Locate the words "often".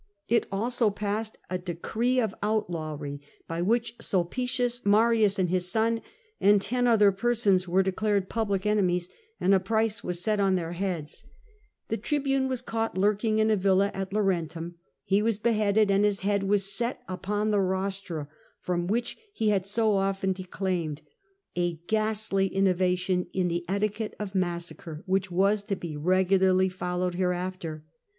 19.97-20.33